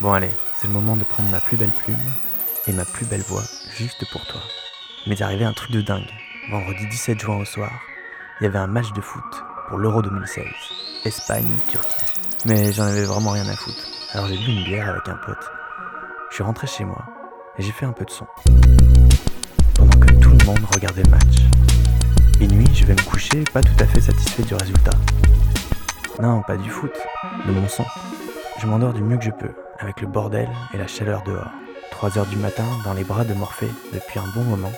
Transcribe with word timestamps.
Bon 0.00 0.12
allez, 0.12 0.30
c'est 0.56 0.66
le 0.66 0.72
moment 0.72 0.96
de 0.96 1.04
prendre 1.04 1.30
ma 1.30 1.38
plus 1.38 1.56
belle 1.56 1.70
plume 1.70 1.96
et 2.66 2.72
ma 2.72 2.84
plus 2.84 3.06
belle 3.06 3.22
voix 3.22 3.44
juste 3.76 4.04
pour 4.10 4.26
toi. 4.26 4.40
M'est 5.06 5.22
arrivé 5.22 5.44
un 5.44 5.52
truc 5.52 5.70
de 5.70 5.82
dingue. 5.82 6.10
Vendredi 6.50 6.86
17 6.88 7.20
juin 7.20 7.36
au 7.36 7.44
soir, 7.44 7.70
il 8.40 8.44
y 8.44 8.46
avait 8.46 8.58
un 8.58 8.66
match 8.66 8.92
de 8.92 9.00
foot 9.00 9.22
pour 9.68 9.78
l'Euro 9.78 10.02
2016. 10.02 10.44
Espagne-Turquie. 11.04 12.20
Mais 12.44 12.72
j'en 12.72 12.84
avais 12.84 13.04
vraiment 13.04 13.30
rien 13.30 13.46
à 13.48 13.54
foutre. 13.54 13.86
Alors 14.12 14.26
j'ai 14.26 14.36
bu 14.36 14.50
une 14.50 14.64
bière 14.64 14.88
avec 14.88 15.08
un 15.08 15.16
pote. 15.24 15.50
Je 16.30 16.34
suis 16.34 16.44
rentré 16.44 16.66
chez 16.66 16.84
moi 16.84 17.04
et 17.56 17.62
j'ai 17.62 17.72
fait 17.72 17.86
un 17.86 17.92
peu 17.92 18.04
de 18.04 18.10
son. 18.10 18.26
Pendant 19.76 19.98
que 20.00 20.12
tout 20.14 20.30
le 20.30 20.44
monde 20.44 20.64
regardait 20.74 21.04
le 21.04 21.10
match. 21.10 21.36
Minuit, 22.40 22.74
je 22.74 22.84
vais 22.84 22.94
me 22.94 23.02
coucher 23.08 23.44
pas 23.52 23.62
tout 23.62 23.76
à 23.78 23.86
fait 23.86 24.00
satisfait 24.00 24.42
du 24.42 24.54
résultat. 24.54 24.98
Non, 26.20 26.42
pas 26.42 26.56
du 26.56 26.68
foot, 26.68 26.92
de 27.46 27.52
mon 27.52 27.68
son. 27.68 27.84
Je 28.60 28.66
m'endors 28.66 28.92
du 28.92 29.02
mieux 29.02 29.18
que 29.18 29.24
je 29.24 29.30
peux, 29.30 29.50
avec 29.78 30.00
le 30.00 30.06
bordel 30.06 30.48
et 30.72 30.78
la 30.78 30.86
chaleur 30.86 31.22
dehors. 31.22 31.50
3 31.90 32.18
heures 32.18 32.26
du 32.26 32.36
matin, 32.36 32.64
dans 32.84 32.92
les 32.92 33.04
bras 33.04 33.24
de 33.24 33.34
Morphée, 33.34 33.70
depuis 33.92 34.18
un 34.18 34.26
bon 34.34 34.42
moment, 34.42 34.72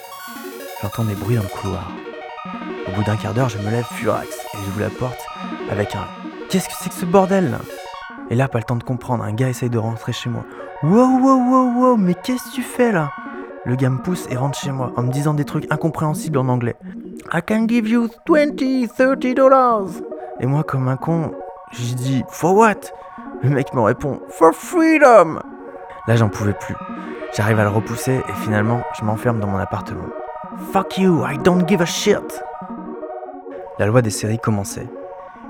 j'entends 0.82 1.04
des 1.04 1.14
bruits 1.14 1.36
dans 1.36 1.42
le 1.42 1.48
couloir. 1.48 1.90
Au 2.86 2.92
bout 2.92 3.02
d'un 3.04 3.16
quart 3.16 3.34
d'heure, 3.34 3.48
je 3.48 3.58
me 3.58 3.70
lève 3.70 3.84
furax 3.84 4.28
et 4.28 4.58
j'ouvre 4.64 4.80
la 4.80 4.90
porte 4.90 5.26
avec 5.70 5.94
un 5.94 6.06
Qu'est-ce 6.48 6.68
que 6.68 6.74
c'est 6.78 6.90
que 6.90 6.94
ce 6.94 7.06
bordel? 7.06 7.58
Et 8.30 8.34
là, 8.36 8.48
pas 8.48 8.58
le 8.58 8.64
temps 8.64 8.76
de 8.76 8.84
comprendre, 8.84 9.24
un 9.24 9.32
gars 9.32 9.48
essaye 9.48 9.70
de 9.70 9.78
rentrer 9.78 10.12
chez 10.12 10.30
moi. 10.30 10.44
Wow, 10.82 11.18
wow, 11.20 11.50
wow, 11.50 11.72
wow, 11.74 11.96
mais 11.96 12.14
qu'est-ce 12.14 12.50
que 12.50 12.54
tu 12.54 12.62
fais 12.62 12.92
là? 12.92 13.10
Le 13.64 13.74
gars 13.74 13.90
me 13.90 13.98
pousse 13.98 14.26
et 14.30 14.36
rentre 14.36 14.58
chez 14.58 14.70
moi 14.70 14.92
en 14.96 15.02
me 15.02 15.10
disant 15.10 15.34
des 15.34 15.44
trucs 15.44 15.66
incompréhensibles 15.72 16.38
en 16.38 16.48
anglais. 16.48 16.76
I 17.32 17.40
can 17.44 17.66
give 17.66 17.88
you 17.88 18.08
20, 18.28 18.56
30 18.86 19.34
dollars. 19.34 19.88
Et 20.38 20.46
moi, 20.46 20.62
comme 20.62 20.86
un 20.86 20.96
con, 20.96 21.32
j'ai 21.72 21.94
dit 21.94 22.22
For 22.30 22.54
what? 22.54 22.92
Le 23.42 23.50
mec 23.50 23.74
me 23.74 23.80
répond 23.80 24.20
For 24.30 24.52
freedom 24.54 25.40
Là, 26.06 26.16
j'en 26.16 26.28
pouvais 26.28 26.54
plus. 26.54 26.74
J'arrive 27.36 27.58
à 27.60 27.64
le 27.64 27.70
repousser 27.70 28.14
et 28.28 28.32
finalement, 28.42 28.80
je 28.98 29.04
m'enferme 29.04 29.40
dans 29.40 29.46
mon 29.46 29.58
appartement. 29.58 30.06
Fuck 30.72 30.98
you, 30.98 31.24
I 31.26 31.36
don't 31.38 31.68
give 31.68 31.82
a 31.82 31.86
shit 31.86 32.42
La 33.78 33.86
loi 33.86 34.02
des 34.02 34.10
séries 34.10 34.38
commençait. 34.38 34.88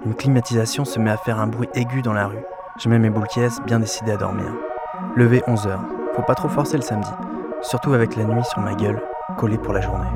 Une 0.05 0.15
climatisation 0.15 0.85
se 0.85 0.99
met 0.99 1.11
à 1.11 1.17
faire 1.17 1.39
un 1.39 1.47
bruit 1.47 1.69
aigu 1.75 2.03
dans 2.03 2.13
la 2.13 2.27
rue. 2.27 2.43
Je 2.79 2.89
mets 2.89 2.99
mes 2.99 3.11
boules 3.11 3.27
bien 3.67 3.79
décidé 3.79 4.13
à 4.13 4.17
dormir. 4.17 4.53
Levé 5.15 5.43
11h. 5.47 5.79
Faut 6.15 6.23
pas 6.23 6.35
trop 6.35 6.49
forcer 6.49 6.77
le 6.77 6.83
samedi. 6.83 7.11
Surtout 7.63 7.93
avec 7.93 8.17
la 8.17 8.25
nuit 8.25 8.45
sur 8.45 8.61
ma 8.61 8.75
gueule, 8.75 9.01
collée 9.37 9.59
pour 9.59 9.73
la 9.73 9.81
journée. 9.81 10.09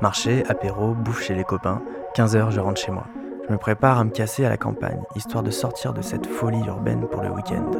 Marché, 0.00 0.44
apéro, 0.48 0.94
bouffe 0.94 1.22
chez 1.22 1.34
les 1.34 1.44
copains. 1.44 1.80
15h, 2.16 2.50
je 2.50 2.60
rentre 2.60 2.80
chez 2.80 2.90
moi. 2.92 3.04
Je 3.48 3.52
me 3.52 3.58
prépare 3.58 3.98
à 3.98 4.04
me 4.04 4.10
casser 4.10 4.44
à 4.44 4.48
la 4.48 4.56
campagne, 4.56 5.00
histoire 5.16 5.42
de 5.42 5.50
sortir 5.50 5.92
de 5.92 6.00
cette 6.00 6.26
folie 6.26 6.64
urbaine 6.66 7.06
pour 7.10 7.22
le 7.22 7.30
week-end. 7.30 7.70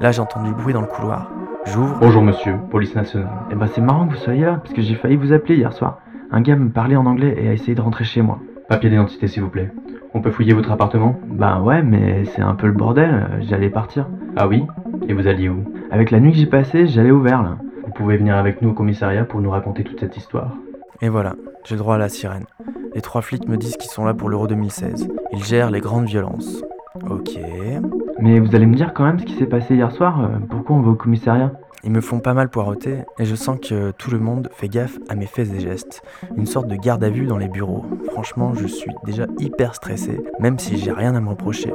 Là, 0.00 0.10
j'entends 0.10 0.42
du 0.42 0.52
bruit 0.52 0.72
dans 0.72 0.80
le 0.80 0.86
couloir. 0.86 1.30
J'ouvre. 1.66 1.98
Bonjour 2.00 2.22
monsieur, 2.22 2.54
police 2.70 2.94
nationale. 2.94 3.28
Eh 3.50 3.54
ben, 3.56 3.66
c'est 3.66 3.82
marrant 3.82 4.06
que 4.06 4.14
vous 4.14 4.20
soyez 4.20 4.46
là, 4.46 4.60
parce 4.62 4.72
que 4.72 4.80
j'ai 4.80 4.94
failli 4.94 5.16
vous 5.16 5.32
appeler 5.32 5.56
hier 5.56 5.72
soir. 5.72 5.98
Un 6.30 6.40
gars 6.40 6.56
me 6.56 6.70
parlait 6.70 6.96
en 6.96 7.04
anglais 7.04 7.34
et 7.36 7.48
a 7.48 7.52
essayé 7.52 7.74
de 7.74 7.80
rentrer 7.82 8.04
chez 8.04 8.22
moi. 8.22 8.38
Papier 8.68 8.88
d'identité 8.88 9.28
s'il 9.28 9.42
vous 9.42 9.50
plaît. 9.50 9.70
On 10.14 10.22
peut 10.22 10.30
fouiller 10.30 10.54
votre 10.54 10.72
appartement? 10.72 11.20
Bah 11.26 11.60
ouais, 11.60 11.82
mais 11.82 12.24
c'est 12.24 12.42
un 12.42 12.54
peu 12.54 12.66
le 12.66 12.72
bordel, 12.72 13.28
j'allais 13.40 13.68
partir. 13.68 14.08
Ah 14.34 14.48
oui? 14.48 14.64
Et 15.08 15.12
vous 15.12 15.26
alliez 15.26 15.50
où? 15.50 15.62
Avec 15.90 16.10
la 16.10 16.20
nuit 16.20 16.32
que 16.32 16.38
j'ai 16.38 16.46
passée, 16.46 16.86
j'allais 16.86 17.10
au 17.10 17.20
vert 17.20 17.42
là. 17.42 17.58
Vous 17.84 17.92
pouvez 17.92 18.16
venir 18.16 18.36
avec 18.36 18.62
nous 18.62 18.70
au 18.70 18.74
commissariat 18.74 19.24
pour 19.24 19.40
nous 19.42 19.50
raconter 19.50 19.84
toute 19.84 20.00
cette 20.00 20.16
histoire. 20.16 20.52
Et 21.02 21.10
voilà, 21.10 21.34
j'ai 21.64 21.76
droit 21.76 21.96
à 21.96 21.98
la 21.98 22.08
sirène. 22.08 22.46
Les 22.96 23.02
trois 23.02 23.20
flics 23.20 23.46
me 23.46 23.58
disent 23.58 23.76
qu'ils 23.76 23.90
sont 23.90 24.06
là 24.06 24.14
pour 24.14 24.30
l'Euro 24.30 24.46
2016. 24.46 25.08
Ils 25.30 25.44
gèrent 25.44 25.70
les 25.70 25.80
grandes 25.80 26.06
violences. 26.06 26.64
Ok. 27.10 27.38
Mais 28.20 28.40
vous 28.40 28.56
allez 28.56 28.64
me 28.64 28.74
dire 28.74 28.94
quand 28.94 29.04
même 29.04 29.18
ce 29.18 29.26
qui 29.26 29.34
s'est 29.34 29.44
passé 29.44 29.74
hier 29.74 29.92
soir 29.92 30.18
euh, 30.24 30.28
Pourquoi 30.48 30.76
on 30.76 30.80
va 30.80 30.92
au 30.92 30.94
commissariat? 30.94 31.52
Ils 31.84 31.90
me 31.90 32.00
font 32.00 32.20
pas 32.20 32.32
mal 32.32 32.48
poireauter 32.48 33.00
et 33.18 33.26
je 33.26 33.34
sens 33.34 33.58
que 33.60 33.90
tout 33.90 34.10
le 34.10 34.18
monde 34.18 34.48
fait 34.50 34.68
gaffe 34.68 34.98
à 35.10 35.14
mes 35.14 35.26
faits 35.26 35.52
et 35.52 35.60
gestes. 35.60 36.00
Une 36.38 36.46
sorte 36.46 36.68
de 36.68 36.74
garde 36.74 37.04
à 37.04 37.10
vue 37.10 37.26
dans 37.26 37.36
les 37.36 37.48
bureaux. 37.48 37.84
Franchement, 38.12 38.54
je 38.54 38.66
suis 38.66 38.92
déjà 39.04 39.26
hyper 39.38 39.74
stressé, 39.74 40.18
même 40.40 40.58
si 40.58 40.78
j'ai 40.78 40.90
rien 40.90 41.14
à 41.14 41.20
me 41.20 41.28
reprocher. 41.28 41.74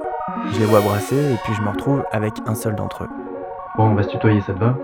Je 0.52 0.60
les 0.60 0.66
vois 0.66 0.82
brasser 0.82 1.34
et 1.34 1.38
puis 1.44 1.54
je 1.54 1.62
me 1.62 1.70
retrouve 1.70 2.04
avec 2.12 2.34
un 2.48 2.56
seul 2.56 2.74
d'entre 2.74 3.04
eux. 3.04 3.10
Bon, 3.78 3.84
on 3.84 3.94
va 3.94 4.02
se 4.02 4.10
tutoyer, 4.10 4.42
ça 4.42 4.54
te 4.54 4.60
va? 4.60 4.76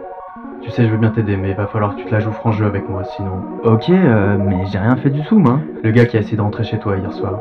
Tu 0.61 0.71
sais, 0.71 0.85
je 0.85 0.91
veux 0.91 0.97
bien 0.97 1.11
t'aider, 1.11 1.37
mais 1.37 1.49
il 1.51 1.55
va 1.55 1.67
falloir 1.67 1.95
que 1.95 2.01
tu 2.01 2.05
te 2.05 2.11
la 2.11 2.19
joues 2.19 2.31
franc 2.31 2.51
jeu 2.51 2.65
avec 2.65 2.89
moi, 2.89 3.03
sinon. 3.03 3.43
Ok, 3.63 3.89
euh, 3.89 4.37
mais 4.37 4.65
j'ai 4.65 4.79
rien 4.79 4.95
fait 4.97 5.09
du 5.09 5.21
tout, 5.23 5.37
moi. 5.37 5.59
Le 5.83 5.91
gars 5.91 6.05
qui 6.05 6.17
a 6.17 6.19
essayé 6.19 6.37
de 6.37 6.41
rentrer 6.41 6.63
chez 6.63 6.79
toi 6.79 6.97
hier 6.97 7.13
soir 7.13 7.39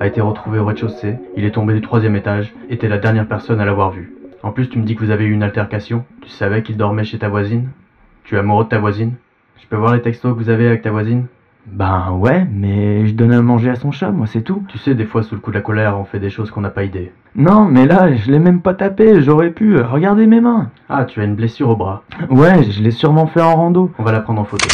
a 0.00 0.06
été 0.06 0.20
retrouvé 0.20 0.58
au 0.58 0.64
rez-de-chaussée, 0.64 1.16
il 1.36 1.44
est 1.44 1.50
tombé 1.50 1.74
du 1.74 1.80
troisième 1.80 2.16
étage, 2.16 2.54
et 2.70 2.78
t'es 2.78 2.88
la 2.88 2.98
dernière 2.98 3.26
personne 3.26 3.60
à 3.60 3.64
l'avoir 3.64 3.90
vu. 3.90 4.12
En 4.42 4.52
plus, 4.52 4.68
tu 4.68 4.78
me 4.78 4.84
dis 4.84 4.94
que 4.94 5.04
vous 5.04 5.10
avez 5.10 5.24
eu 5.24 5.32
une 5.32 5.42
altercation, 5.42 6.04
tu 6.22 6.28
savais 6.28 6.62
qu'il 6.62 6.76
dormait 6.76 7.04
chez 7.04 7.18
ta 7.18 7.28
voisine? 7.28 7.70
Tu 8.24 8.36
es 8.36 8.38
amoureux 8.38 8.64
de 8.64 8.68
ta 8.68 8.78
voisine? 8.78 9.14
Je 9.60 9.66
peux 9.66 9.76
voir 9.76 9.94
les 9.94 10.02
textos 10.02 10.32
que 10.32 10.38
vous 10.38 10.50
avez 10.50 10.66
avec 10.68 10.82
ta 10.82 10.90
voisine? 10.90 11.26
Ben 11.70 12.10
ouais, 12.12 12.46
mais 12.50 13.06
je 13.06 13.14
donne 13.14 13.32
à 13.32 13.40
manger 13.42 13.70
à 13.70 13.76
son 13.76 13.92
chat, 13.92 14.10
moi 14.10 14.26
c'est 14.26 14.42
tout. 14.42 14.64
Tu 14.68 14.78
sais, 14.78 14.94
des 14.94 15.04
fois, 15.04 15.22
sous 15.22 15.34
le 15.34 15.40
coup 15.40 15.50
de 15.50 15.56
la 15.56 15.62
colère, 15.62 15.98
on 15.98 16.04
fait 16.04 16.18
des 16.18 16.30
choses 16.30 16.50
qu'on 16.50 16.60
n'a 16.60 16.70
pas 16.70 16.84
idée. 16.84 17.12
Non, 17.36 17.64
mais 17.66 17.86
là, 17.86 18.14
je 18.14 18.30
l'ai 18.30 18.38
même 18.38 18.60
pas 18.62 18.74
tapé, 18.74 19.22
j'aurais 19.22 19.50
pu. 19.50 19.76
euh, 19.76 19.86
Regardez 19.86 20.26
mes 20.26 20.40
mains. 20.40 20.70
Ah, 20.88 21.04
tu 21.04 21.20
as 21.20 21.24
une 21.24 21.36
blessure 21.36 21.68
au 21.68 21.76
bras. 21.76 22.02
Ouais, 22.30 22.64
je 22.64 22.82
l'ai 22.82 22.90
sûrement 22.90 23.26
fait 23.26 23.40
en 23.42 23.54
rando. 23.54 23.92
On 23.98 24.02
va 24.02 24.12
la 24.12 24.20
prendre 24.20 24.40
en 24.40 24.44
photo. 24.44 24.66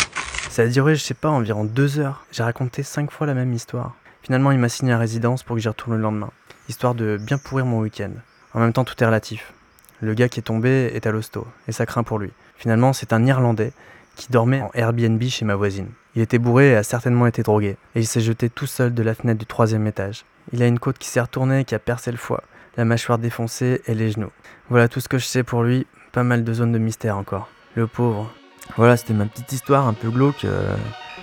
Ça 0.49 0.63
a 0.63 0.67
duré, 0.67 0.95
je 0.95 1.03
sais 1.03 1.15
pas, 1.15 1.29
environ 1.31 1.65
deux 1.65 1.99
heures. 1.99 2.25
J'ai 2.31 2.43
raconté 2.45 2.83
cinq 2.83 3.11
fois 3.11 3.27
la 3.27 3.35
même 3.35 3.53
histoire. 3.53 3.93
Finalement, 4.23 4.53
il 4.53 4.59
m'a 4.59 4.69
signé 4.71 4.93
à 4.93 4.99
résidence 4.99 5.43
pour 5.43 5.57
que 5.57 5.63
j'y 5.63 5.69
retourne 5.69 5.97
le 5.97 6.03
lendemain, 6.03 6.31
histoire 6.69 6.95
de 6.95 7.19
bien 7.21 7.37
pourrir 7.39 7.67
mon 7.67 7.81
week-end. 7.81 8.11
En 8.55 8.61
même 8.61 8.73
temps, 8.73 8.85
tout 8.85 8.95
est 9.03 9.07
relatif. 9.07 9.53
Le 10.01 10.15
gars 10.15 10.29
qui 10.29 10.41
est 10.41 10.45
tombé 10.45 10.91
est 10.95 11.07
à 11.07 11.11
l'hosto, 11.13 11.47
et 11.69 11.73
ça 11.73 11.85
craint 11.87 12.03
pour 12.05 12.19
lui. 12.19 12.31
Finalement, 12.57 12.93
c'est 12.93 13.13
un 13.13 13.25
Irlandais 13.27 13.73
qui 14.17 14.31
dormait 14.31 14.63
en 14.63 14.71
Airbnb 14.75 15.21
chez 15.25 15.45
ma 15.45 15.57
voisine. 15.57 15.89
Il 16.17 16.23
était 16.23 16.39
bourré 16.39 16.71
et 16.71 16.77
a 16.77 16.83
certainement 16.85 17.27
été 17.27 17.43
drogué, 17.43 17.77
et 17.95 18.01
il 18.01 18.07
s'est 18.07 18.21
jeté 18.21 18.49
tout 18.49 18.67
seul 18.67 18.95
de 18.95 19.03
la 19.03 19.15
fenêtre 19.15 19.41
du 19.41 19.47
troisième 19.47 19.87
étage. 19.87 20.25
Il 20.53 20.63
a 20.63 20.67
une 20.67 20.79
côte 20.79 20.99
qui 20.99 21.09
s'est 21.09 21.21
retournée 21.21 21.61
et 21.61 21.65
qui 21.65 21.75
a 21.75 21.81
percé 21.81 22.13
le 22.13 22.17
foie, 22.17 22.45
la 22.77 22.85
mâchoire 22.85 23.19
défoncée 23.19 23.83
et 23.87 23.95
les 23.95 24.13
genoux. 24.13 24.31
Voilà 24.69 24.89
tout 24.89 25.01
ce 25.01 25.09
que 25.09 25.19
je 25.19 25.27
sais 25.27 25.43
pour 25.43 25.65
lui, 25.65 25.87
pas 26.13 26.23
mal 26.23 26.45
de 26.45 26.53
zones 26.53 26.73
de 26.73 26.79
mystère 26.79 27.17
encore. 27.17 27.49
Le 27.75 27.89
pauvre. 27.89 28.31
Voilà, 28.77 28.97
c'était 28.97 29.15
ma 29.15 29.27
petite 29.27 29.53
histoire 29.53 29.89
un 29.89 29.93
peu 29.93 30.09
glauque 30.09 30.45
euh, 30.45 30.77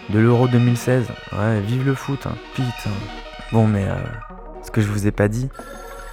de 0.10 0.20
l'Euro 0.20 0.50
2016. 0.50 1.06
Ouais, 1.32 1.62
vive 1.62 1.86
le 1.86 1.96
foot, 1.96 2.26
hein. 2.26 2.36
putain. 2.54 2.92
Bon, 3.54 3.68
mais 3.68 3.86
euh, 3.88 3.96
ce 4.64 4.72
que 4.72 4.82
je 4.82 4.88
vous 4.88 5.08
ai 5.08 5.12
pas 5.12 5.30
dit, 5.30 5.50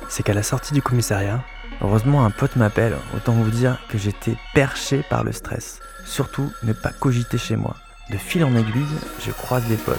c'est 0.09 0.23
qu'à 0.23 0.35
la 0.35 0.45
sortie 0.45 0.73
du 0.73 0.83
commissariat, 0.83 1.43
heureusement 1.83 2.25
un 2.25 2.31
pote 2.31 2.55
m'appelle, 2.55 2.95
autant 3.17 3.33
vous 3.33 3.51
dire 3.51 3.81
que 3.89 3.99
j'étais 3.99 4.37
perché 4.55 5.05
par 5.11 5.25
le 5.25 5.33
stress. 5.33 5.81
Surtout, 6.05 6.51
ne 6.63 6.73
pas 6.73 6.91
cogiter 6.91 7.39
chez 7.39 7.57
moi. 7.57 7.75
De 8.11 8.17
fil 8.17 8.43
en 8.43 8.57
aiguille, 8.57 8.97
je 9.21 9.31
croise 9.33 9.63
des 9.69 9.77
potes. 9.77 9.99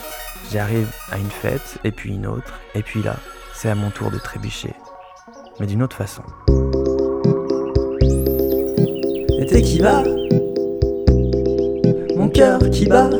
J'arrive 0.52 0.88
à 1.12 1.20
une 1.20 1.30
fête, 1.30 1.78
et 1.84 1.92
puis 1.92 2.16
une 2.16 2.25
autre, 2.25 2.59
et 2.74 2.81
puis 2.81 3.03
là, 3.03 3.18
c'est 3.53 3.70
à 3.70 3.75
mon 3.75 3.92
tour 3.92 4.09
de 4.09 4.18
trébucher. 4.18 4.74
Mais 5.59 5.68
d'une 5.68 5.84
autre 5.84 5.96
façon. 5.96 6.24
L'été 9.38 9.62
qui 9.62 9.78
va, 9.78 10.03
mon 12.16 12.30
cœur 12.30 12.59
qui 12.72 12.88
bat. 12.88 13.12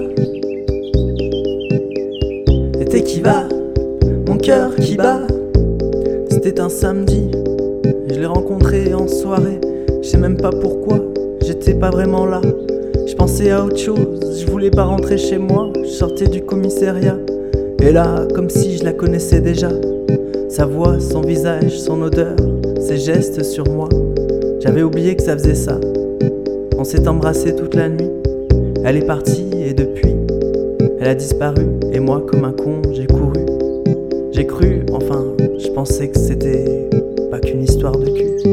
L'été 2.80 3.04
qui 3.04 3.22
va, 3.22 3.48
mon 4.28 4.38
cœur 4.38 4.76
qui 4.76 4.96
bat. 4.96 5.20
C'était 6.32 6.60
un 6.60 6.70
samedi, 6.70 7.30
je 8.10 8.16
l'ai 8.16 8.26
rencontré 8.26 8.96
en 8.96 9.08
soirée. 9.08 9.62
Je 10.02 10.10
sais 10.10 10.18
même 10.18 10.38
pas 10.38 10.50
pourquoi, 10.50 11.00
j'étais 11.44 11.76
pas 11.76 11.92
vraiment 11.92 12.26
là. 12.26 12.42
Pensais 13.20 13.52
à 13.52 13.66
autre 13.66 13.78
chose, 13.78 14.40
je 14.40 14.50
voulais 14.50 14.72
pas 14.72 14.86
rentrer 14.86 15.18
chez 15.18 15.38
moi. 15.38 15.74
Je 15.84 15.90
sortais 15.90 16.28
du 16.28 16.42
commissariat, 16.42 17.18
et 17.82 17.92
là, 17.92 18.26
comme 18.34 18.50
si 18.50 18.78
je 18.78 18.86
la 18.86 18.94
connaissais 18.94 19.42
déjà. 19.42 19.70
Sa 20.48 20.66
voix, 20.66 21.02
son 21.02 21.20
visage, 21.20 21.78
son 21.78 22.02
odeur, 22.02 22.38
ses 22.80 22.96
gestes 22.96 23.44
sur 23.44 23.68
moi. 23.68 23.90
J'avais 24.62 24.84
oublié 24.84 25.18
que 25.18 25.22
ça 25.22 25.38
faisait 25.38 25.54
ça. 25.54 25.82
On 26.78 26.86
s'est 26.86 27.10
embrassé 27.10 27.54
toute 27.54 27.76
la 27.76 27.90
nuit. 27.90 28.10
Elle 28.86 28.96
est 28.96 29.06
partie 29.06 29.50
et 29.54 29.74
depuis, 29.74 30.16
elle 31.02 31.10
a 31.10 31.16
disparu. 31.16 31.66
Et 31.92 32.00
moi, 32.00 32.24
comme 32.26 32.46
un 32.46 32.54
con, 32.54 32.82
j'ai 32.94 33.06
couru. 33.06 33.46
J'ai 34.32 34.48
cru, 34.48 34.86
enfin, 34.94 35.26
je 35.58 35.68
pensais 35.72 36.08
que 36.08 36.18
c'était 36.18 36.90
pas 37.30 37.40
qu'une 37.40 37.64
histoire 37.64 37.98
de 37.98 38.06
cul. 38.06 38.49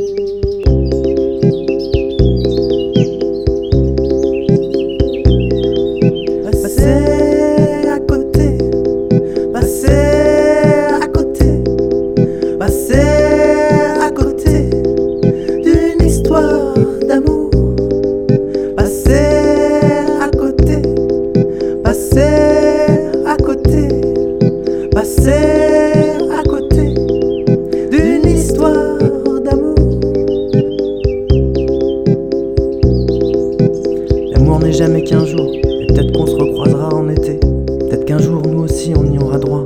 Jamais 34.76 35.02
qu'un 35.02 35.24
jour, 35.24 35.50
et 35.54 35.86
peut-être 35.86 36.12
qu'on 36.12 36.26
se 36.26 36.34
recroisera 36.34 36.94
en 36.94 37.08
été. 37.08 37.40
Peut-être 37.40 38.04
qu'un 38.04 38.18
jour 38.18 38.42
nous 38.46 38.64
aussi 38.64 38.92
on 38.94 39.10
y 39.10 39.18
aura 39.18 39.38
droit. 39.38 39.64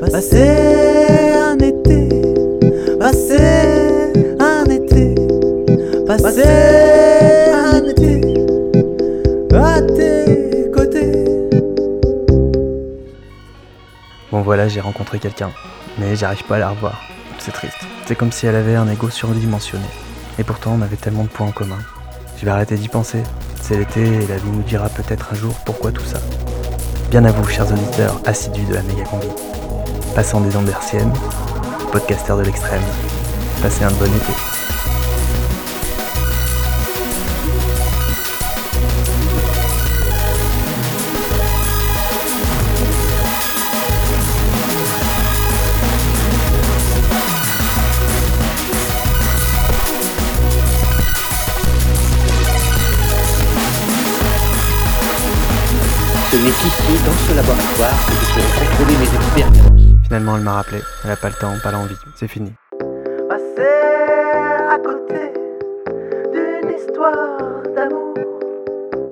Passer 0.00 0.48
un 1.36 1.56
été, 1.58 2.08
passer 2.98 3.36
un 4.40 4.64
été, 4.64 5.14
passer 6.06 6.42
un 7.52 7.84
été 7.84 8.20
à 9.54 9.80
tes 9.80 10.70
côtés. 10.72 11.24
Bon 14.32 14.40
voilà, 14.40 14.66
j'ai 14.66 14.80
rencontré 14.80 15.20
quelqu'un, 15.20 15.50
mais 16.00 16.16
j'arrive 16.16 16.42
pas 16.44 16.56
à 16.56 16.58
la 16.58 16.70
revoir. 16.70 17.00
C'est 17.38 17.52
triste. 17.52 17.78
C'est 18.06 18.16
comme 18.16 18.32
si 18.32 18.46
elle 18.46 18.56
avait 18.56 18.74
un 18.74 18.88
ego 18.88 19.08
surdimensionné. 19.08 19.84
Et 20.38 20.44
pourtant, 20.44 20.76
on 20.78 20.82
avait 20.82 20.96
tellement 20.96 21.24
de 21.24 21.28
points 21.28 21.46
en 21.46 21.52
commun. 21.52 21.78
Je 22.38 22.44
vais 22.44 22.50
arrêter 22.50 22.76
d'y 22.76 22.88
penser. 22.88 23.22
C'est 23.62 23.76
l'été 23.76 24.02
et 24.02 24.26
la 24.26 24.36
vie 24.36 24.50
nous 24.50 24.62
dira 24.62 24.88
peut-être 24.88 25.32
un 25.32 25.36
jour 25.36 25.54
pourquoi 25.64 25.92
tout 25.92 26.04
ça. 26.04 26.18
Bien 27.10 27.24
à 27.24 27.30
vous, 27.30 27.48
chers 27.48 27.70
auditeurs 27.70 28.20
assidus 28.26 28.64
de 28.64 28.74
la 28.74 28.82
méga 28.82 29.04
combi. 29.04 29.28
Passant 30.14 30.40
des 30.40 30.56
ondes 30.56 30.68
hertziennes, 30.68 31.12
podcasteurs 31.92 32.38
de 32.38 32.42
l'extrême. 32.42 32.82
Passez 33.62 33.84
un 33.84 33.92
bon 33.92 34.06
été. 34.06 34.53
Ce 56.44 56.48
n'est 56.48 56.56
qu'ici, 56.56 57.02
dans 57.06 57.12
ce 57.12 57.34
laboratoire, 57.36 58.06
que 58.06 58.12
je 58.12 58.26
pourrai 58.34 58.66
contrôler 58.66 58.98
mes 58.98 59.16
expériences. 59.16 60.04
Finalement, 60.04 60.36
elle 60.36 60.42
m'a 60.42 60.52
rappelé. 60.52 60.82
Elle 61.02 61.12
a 61.12 61.16
pas 61.16 61.28
le 61.28 61.34
temps, 61.36 61.54
pas 61.62 61.70
l'envie. 61.70 61.96
C'est 62.16 62.28
fini. 62.28 62.52
Passer 63.30 63.62
à 64.70 64.76
côté 64.76 65.32
d'une 66.34 66.70
histoire 66.70 67.62
d'amour. 67.74 68.03